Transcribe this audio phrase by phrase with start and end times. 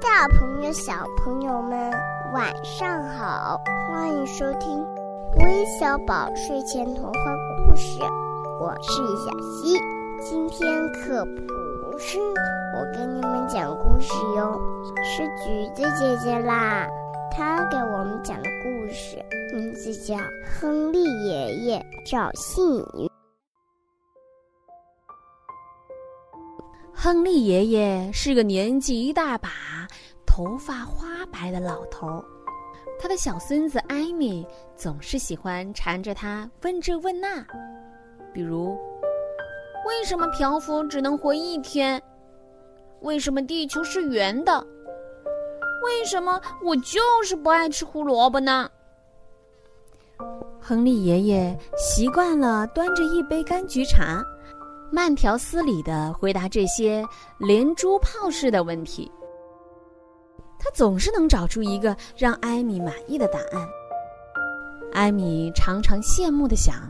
[0.00, 1.90] 大朋友、小朋友们，
[2.32, 3.58] 晚上好！
[3.88, 4.84] 欢迎收听
[5.38, 7.36] 微小宝睡前童话
[7.66, 7.98] 故事，
[8.60, 9.78] 我是小溪。
[10.20, 14.60] 今天可不是我给你们讲故事哟，
[15.02, 16.86] 是橘子姐姐啦。
[17.30, 19.16] 她给我们讲的故事
[19.52, 20.14] 名字叫
[20.58, 23.06] 《亨利爷爷找幸运》。
[27.04, 29.50] 亨利爷爷是个年纪一大把、
[30.24, 32.24] 头发花白的老头儿，
[32.98, 34.42] 他的小孙子艾米
[34.74, 37.44] 总是喜欢缠着他问这问那，
[38.32, 38.74] 比如：
[39.86, 42.02] 为什么漂浮只能活一天？
[43.02, 44.66] 为什么地球是圆的？
[45.84, 48.70] 为什么我就是不爱吃胡萝卜呢？
[50.58, 54.24] 亨利爷爷习惯了端着一杯柑橘茶。
[54.90, 57.04] 慢条斯理的回答这些
[57.38, 59.10] 连珠炮似的问题，
[60.58, 63.68] 他总是能找出一个让艾米满意的答案。
[64.92, 66.88] 艾米常常羡慕的想：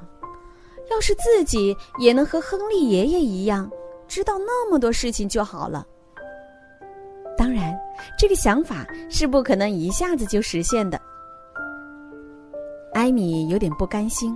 [0.90, 3.70] 要是自己也能和亨利爷爷一样，
[4.06, 5.86] 知道那么多事情就好了。
[7.38, 7.74] 当然，
[8.18, 11.00] 这个想法是不可能一下子就实现的。
[12.92, 14.32] 艾米有点不甘心。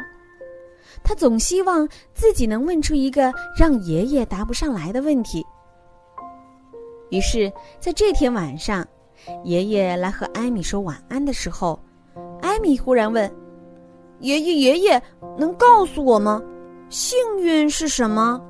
[1.02, 5.44] 他总希望自己能问出一个让爷爷答不上来的问题。
[7.10, 8.86] 于是，在这天晚上，
[9.44, 11.78] 爷爷来和艾米说晚安的时候，
[12.42, 13.30] 艾米忽然问
[14.20, 15.02] ：“爷爷，爷爷，
[15.38, 16.42] 能告诉我吗？
[16.90, 18.40] 幸运是什么？”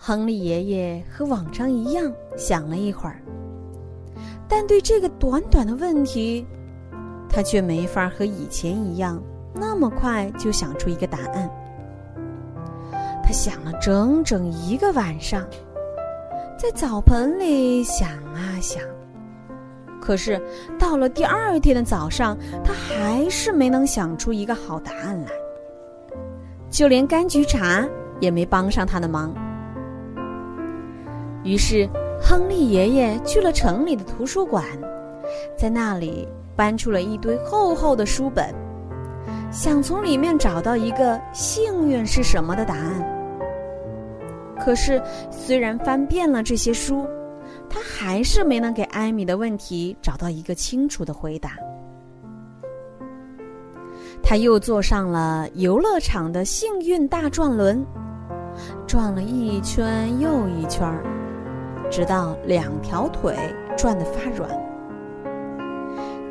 [0.00, 3.20] 亨利爷爷和往常一样想了一会儿，
[4.48, 6.46] 但对这个短短的问题，
[7.28, 9.22] 他却没法和以前一样。
[9.52, 11.50] 那么快就想出一个答案，
[13.24, 15.44] 他想了整整一个晚上，
[16.58, 18.82] 在澡盆里想啊想，
[20.00, 20.40] 可是
[20.78, 25.30] 到了第二天的早上，他还是没能想出一个好答案来，
[26.70, 27.86] 就连柑橘茶
[28.20, 29.34] 也没帮上他的忙。
[31.42, 31.88] 于是，
[32.20, 34.64] 亨利爷爷去了城里的图书馆，
[35.56, 38.54] 在那里搬出了一堆厚厚的书本。
[39.50, 43.02] 想从里面找到一个幸运是什么的答案，
[44.60, 47.06] 可是虽然翻遍了这些书，
[47.68, 51.52] 他还是没能给艾米的问题找到一个清楚的回答。
[54.22, 57.82] 他又坐上了游乐场的幸运大转轮，
[58.86, 60.86] 转了一圈又一圈，
[61.90, 63.34] 直到两条腿
[63.78, 64.67] 转得发软。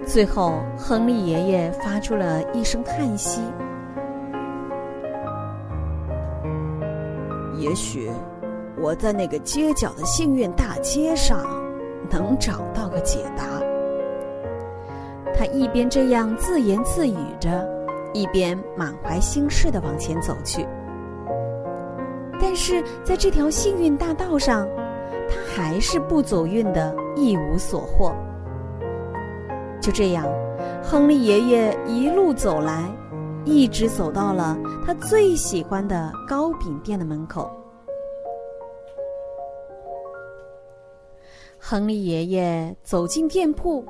[0.07, 3.41] 最后，亨利爷爷发出了一声叹息。
[7.57, 8.09] 也许，
[8.79, 11.45] 我在那个街角的幸运大街上
[12.09, 13.43] 能找到个解答。
[15.35, 17.67] 他一边这样自言自语着，
[18.13, 20.65] 一边满怀心事的往前走去。
[22.39, 24.65] 但是，在这条幸运大道上，
[25.29, 28.15] 他还是不走运的，一无所获。
[29.87, 30.27] 就这样，
[30.83, 32.93] 亨利爷爷一路走来，
[33.45, 37.49] 一直走到了他最喜欢的糕饼店的门口。
[41.57, 43.81] 亨利爷爷走进店铺，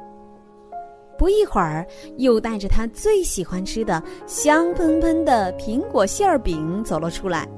[1.18, 1.84] 不一会儿，
[2.18, 7.50] 又带着他最喜欢吃的香喷喷的苹果馅儿饼走了出来。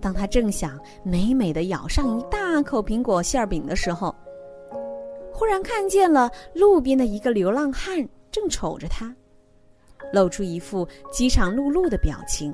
[0.00, 4.14] 当他正想美美的咬上一大口苹果馅儿饼的时候，
[5.38, 7.96] 忽然看见了路边的一个流浪汉，
[8.28, 9.14] 正瞅着他，
[10.12, 12.52] 露出一副饥肠辘辘的表情。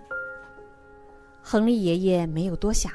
[1.43, 2.93] 亨利爷爷没有多想，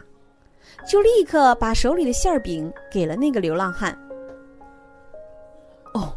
[0.87, 3.91] 就立刻把手里的馅儿饼给了那个流浪汉。
[5.95, 6.15] 哦，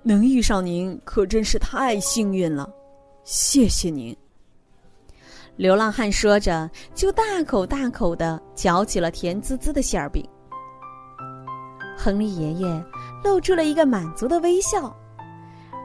[0.00, 2.72] 能遇上您可真是太幸运了，
[3.24, 4.16] 谢谢您。
[5.56, 10.24] 流浪汉说着，就大口大口的嚼起了甜滋滋的馅儿饼。
[11.96, 12.84] 亨利爷爷。
[13.24, 14.94] 露出了一个满足的微笑，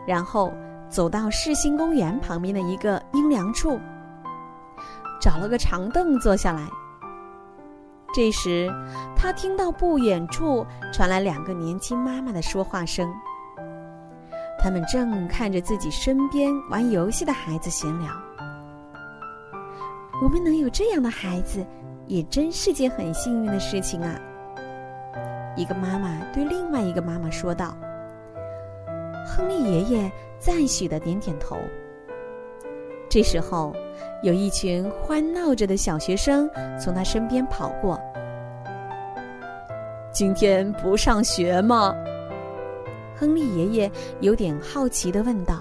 [0.05, 0.53] 然后
[0.89, 3.79] 走到世新公园旁边的一个阴凉处，
[5.19, 6.67] 找了个长凳坐下来。
[8.13, 8.71] 这时，
[9.15, 13.11] 他听到不远处传来两个年轻妈妈的说话声，
[14.59, 18.11] 他们正看着自己身边玩游戏的孩子闲聊。
[20.21, 21.65] 我们能有这样的孩子，
[22.05, 24.15] 也真是件很幸运的事情啊。
[25.55, 27.77] 一个妈妈对另外一个妈妈说道
[29.25, 31.57] ：“亨利爷爷赞许的点点头。
[33.09, 33.75] 这时候，
[34.23, 37.99] 有一群欢闹着的小学生从他身边跑过。
[40.11, 41.93] 今天不上学吗？
[43.15, 43.91] 亨利爷爷
[44.21, 45.59] 有点好奇的问道。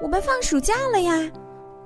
[0.00, 1.12] 我们放暑假了呀，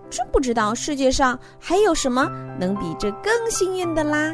[0.09, 2.31] 真不知道世界上还有什么
[2.61, 4.33] 能比这更幸运的啦！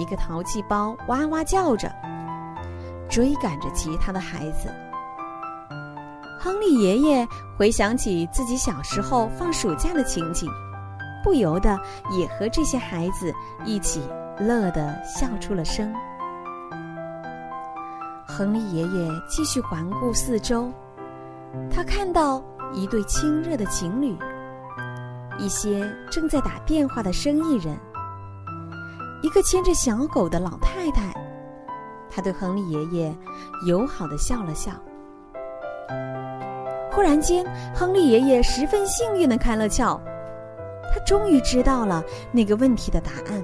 [0.00, 1.94] 一个淘气包哇哇叫着，
[3.06, 4.74] 追赶着其他的孩子。
[6.40, 10.50] 亨利爷爷回想起自己小时候放暑假的情景，
[11.22, 11.78] 不由得
[12.18, 13.30] 也和这些孩子
[13.66, 14.00] 一起
[14.38, 15.92] 乐得笑出了声。
[18.26, 20.72] 亨利爷爷继续环顾四周，
[21.70, 22.42] 他看到
[22.72, 24.16] 一对亲热的情侣，
[25.38, 27.76] 一些正在打电话的生意人，
[29.22, 31.12] 一个牵着小狗的老太太。
[32.10, 33.16] 她对亨利爷爷
[33.66, 34.72] 友好的笑了笑。
[36.92, 39.98] 忽然间，亨利爷爷十分幸运的开了窍，
[40.92, 42.02] 他终于知道了
[42.32, 43.42] 那个问题的答案。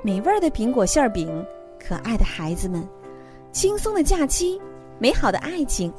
[0.00, 1.44] 美味的苹果馅饼，
[1.78, 2.88] 可爱的孩子们，
[3.50, 4.60] 轻松的假期，
[5.00, 5.92] 美好的爱情，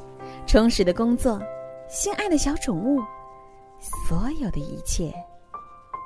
[0.46, 1.38] 充实的工作，
[1.86, 2.98] 心爱的小宠物，
[4.08, 5.12] 所有的一切，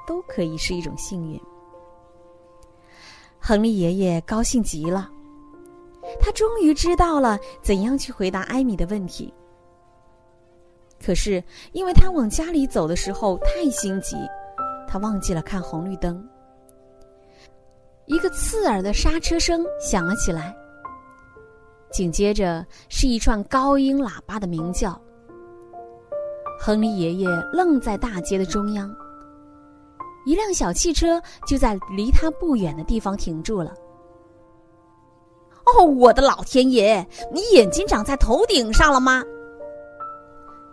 [0.08, 1.40] 都可以是一种幸运。
[3.44, 5.10] 亨利爷爷高兴极了，
[6.20, 9.34] 他终于知道了怎样去回答艾米的问题。
[11.04, 11.42] 可是，
[11.72, 14.16] 因为他往家里走的时候太心急，
[14.86, 16.24] 他忘记了看红绿灯。
[18.06, 20.54] 一个刺耳的刹车声响了起来，
[21.90, 24.96] 紧接着是一串高音喇叭的鸣叫。
[26.60, 28.94] 亨利爷爷愣在大街的中央，
[30.24, 33.74] 一辆小汽车就在离他不远的地方停住了。
[35.64, 37.06] 哦，我的老天爷！
[37.32, 39.22] 你眼睛长在头顶上了吗？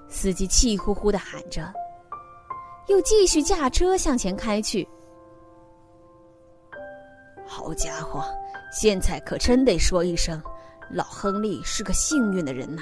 [0.08, 1.72] 司机气呼呼的喊着，
[2.88, 4.88] 又继续驾车向前开去。
[7.46, 8.24] 好家伙，
[8.72, 10.42] 现在可真得说一声，
[10.92, 12.82] 老亨利是个幸运的人呐！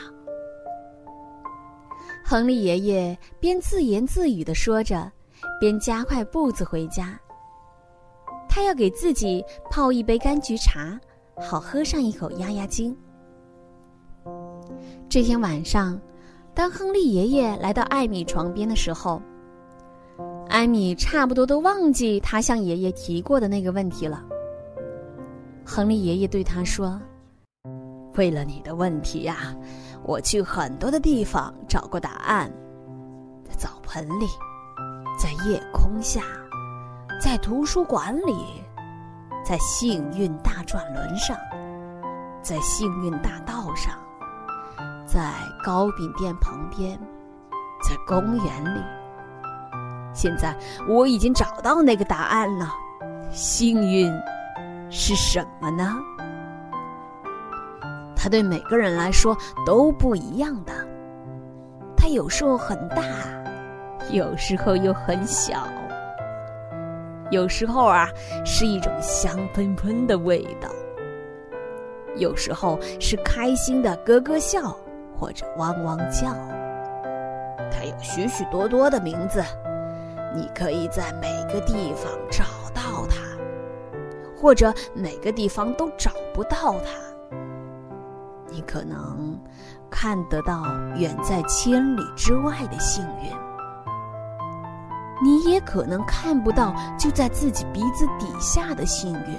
[2.23, 5.11] 亨利爷爷边自言自语的说着，
[5.59, 7.19] 边加快步子回家。
[8.49, 10.99] 他要给自己泡一杯柑橘茶，
[11.39, 12.95] 好喝上一口压压惊。
[15.09, 15.99] 这天晚上。
[16.53, 19.21] 当亨利爷爷来到艾米床边的时候，
[20.49, 24.25] 艾米差不多都忘记他向爷爷提过的那个问题了。
[25.63, 26.99] 亨利爷爷对他说
[28.17, 29.55] ：“为了你的问题呀，
[30.03, 32.51] 我去很多的地方找过答案，
[33.47, 34.25] 在澡盆里，
[35.17, 36.21] 在夜空下，
[37.19, 38.63] 在图书馆里，
[39.43, 41.35] 在幸运大转轮上，
[42.41, 43.93] 在幸运大道上。”
[45.07, 45.33] 在
[45.63, 46.99] 糕饼店旁边，
[47.81, 48.83] 在公园里。
[50.13, 50.53] 现在
[50.85, 52.69] 我已经找到那个答案了。
[53.31, 54.13] 幸运
[54.89, 55.97] 是什么呢？
[58.17, 59.35] 它对每个人来说
[59.65, 60.73] 都不一样的。
[61.95, 63.01] 它有时候很大，
[64.11, 65.67] 有时候又很小。
[67.29, 68.07] 有时候啊，
[68.45, 70.69] 是一种香喷喷的味道；
[72.15, 74.77] 有时候是开心的咯咯笑。
[75.19, 76.27] 或者汪汪叫，
[77.71, 79.43] 它有许许多多的名字，
[80.35, 83.15] 你可以在每个地方找到它，
[84.39, 87.35] 或者每个地方都找不到它。
[88.47, 89.41] 你可能
[89.89, 93.31] 看得到远在千里之外的幸运，
[95.21, 99.37] 你也可能看不到就在自己鼻子底下的幸运。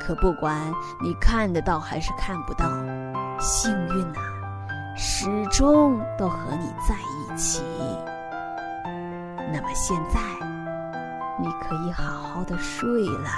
[0.00, 2.66] 可不管你看得到还是看不到。
[3.38, 4.22] 幸运啊，
[4.96, 7.62] 始终都和你在一起。
[9.52, 10.20] 那么现在，
[11.40, 13.28] 你可以好好的睡了，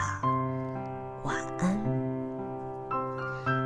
[1.23, 1.79] 晚安。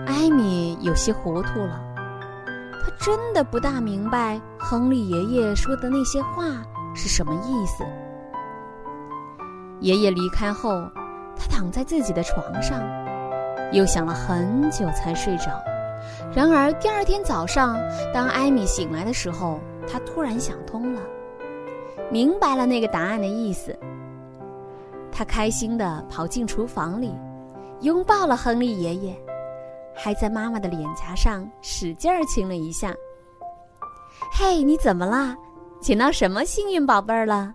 [0.07, 1.81] 艾米有些糊涂了，
[2.85, 6.45] 他真的不大明白亨利爷爷说的那些话
[6.97, 7.85] 是什么意思。
[9.81, 10.91] 爷爷离开后，
[11.37, 12.83] 他躺在自己的床上，
[13.73, 15.63] 又想了很久才睡着。
[16.35, 17.79] 然而第二天早上，
[18.13, 21.01] 当艾米醒来的时候，他突然想通了，
[22.11, 23.79] 明白了那个答案的意思。
[25.13, 27.15] 他开心地跑进厨房里，
[27.81, 29.15] 拥抱了亨利爷爷，
[29.95, 32.95] 还在妈妈的脸颊上使劲儿亲了一下。
[34.33, 35.37] “嘿，你怎么啦？
[35.81, 37.55] 捡到什么幸运宝贝儿了？”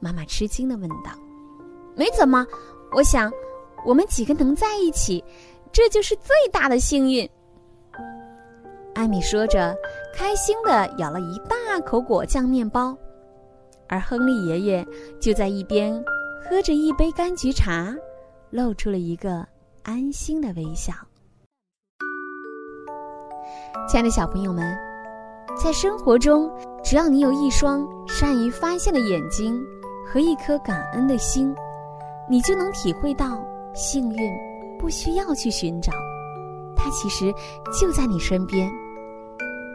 [0.00, 1.10] 妈妈吃惊的问道。
[1.96, 2.46] “没怎么，
[2.92, 3.32] 我想，
[3.84, 5.24] 我们几个能在一起，
[5.72, 7.28] 这就是最大的幸运。”
[8.94, 9.76] 艾米说着，
[10.14, 12.96] 开心的咬了一大口果酱面包，
[13.88, 14.86] 而亨利爷爷
[15.20, 15.92] 就在一边
[16.48, 17.94] 喝着一杯柑橘茶，
[18.50, 19.46] 露出了一个
[19.84, 20.92] 安心的微笑。
[23.88, 24.76] 亲爱的小朋友们，
[25.56, 26.50] 在生活中，
[26.88, 29.62] 只要你有一双善于发现的眼睛
[30.06, 31.54] 和一颗感恩的心，
[32.30, 34.32] 你就能体会到幸运
[34.78, 35.92] 不需要去寻找，
[36.74, 37.30] 它其实
[37.78, 38.72] 就在你身边。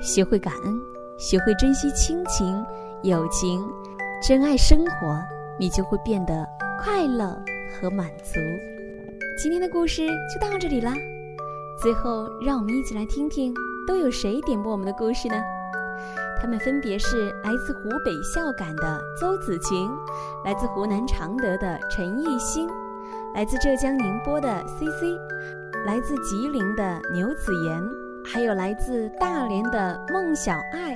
[0.02, 0.74] 学会感恩，
[1.20, 2.66] 学会珍惜亲情、
[3.04, 3.64] 友情，
[4.20, 5.16] 珍爱生活，
[5.60, 6.44] 你就会变得
[6.84, 7.40] 快乐
[7.80, 8.40] 和满足。
[9.38, 10.96] 今天的故事就到这里啦。
[11.80, 13.54] 最后，让我们一起来听听
[13.88, 15.36] 都有谁点播我们的故事呢？
[16.44, 19.90] 他们分别是来自湖北孝感的邹子晴，
[20.44, 22.68] 来自湖南常德的陈艺兴，
[23.34, 25.18] 来自浙江宁波的 CC，
[25.86, 27.82] 来自吉林的牛子妍，
[28.26, 30.94] 还有来自大连的孟小爱。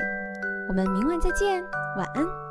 [0.67, 1.63] 我们明晚再见，
[1.97, 2.46] 晚安。